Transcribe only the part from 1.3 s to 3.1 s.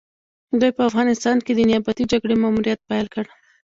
کې د نيابتي جګړې ماموريت پيل